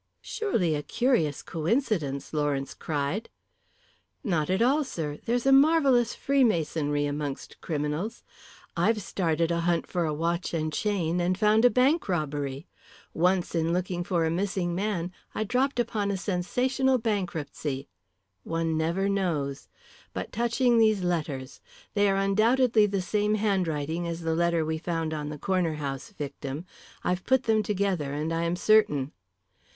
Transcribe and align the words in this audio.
"Surely, 0.23 0.73
a 0.73 0.81
curious 0.81 1.43
coincidence!" 1.43 2.33
Lawrence 2.33 2.73
cried. 2.73 3.29
"Not 4.23 4.49
at 4.49 4.59
all, 4.59 4.83
sir. 4.83 5.19
There's 5.25 5.45
a 5.45 5.51
marvellous 5.51 6.15
freemasonry 6.15 7.05
amongst 7.05 7.61
criminals. 7.61 8.23
I've 8.75 8.99
started 8.99 9.51
a 9.51 9.59
hunt 9.59 9.85
for 9.85 10.05
a 10.05 10.11
watch 10.11 10.55
and 10.55 10.73
chain, 10.73 11.19
and 11.21 11.37
found 11.37 11.65
a 11.65 11.69
bank 11.69 12.09
robbery. 12.09 12.65
Once 13.13 13.53
in 13.53 13.73
looking 13.73 14.03
for 14.03 14.25
a 14.25 14.31
missing 14.31 14.73
man 14.73 15.11
I 15.35 15.43
dropped 15.43 15.79
upon 15.79 16.09
a 16.09 16.17
sensational 16.17 16.97
bankruptcy. 16.97 17.87
One 18.43 18.75
never 18.75 19.07
knows. 19.07 19.67
But 20.13 20.31
touching 20.31 20.79
these 20.79 21.03
letters. 21.03 21.61
They 21.93 22.09
are 22.09 22.17
undoubtedly 22.17 22.87
the 22.87 23.03
same 23.03 23.35
handwriting 23.35 24.07
as 24.07 24.21
the 24.21 24.33
letter 24.33 24.65
we 24.65 24.79
found 24.79 25.13
on 25.13 25.29
the 25.29 25.37
Corner 25.37 25.75
House 25.75 26.09
victim. 26.09 26.65
I've 27.03 27.23
put 27.23 27.43
them 27.43 27.61
together, 27.61 28.11
and 28.13 28.33
I 28.33 28.45
am 28.45 28.55
certain." 28.55 29.11